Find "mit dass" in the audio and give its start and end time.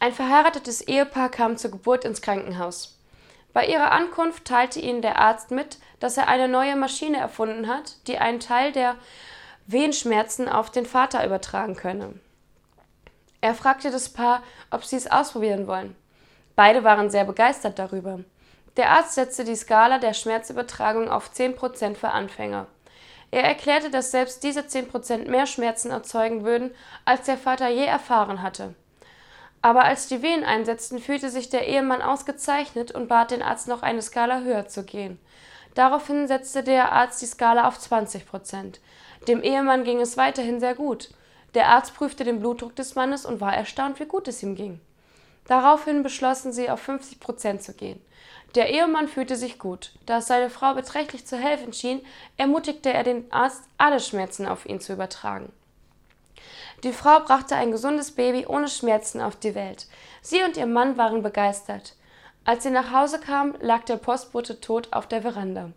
5.50-6.16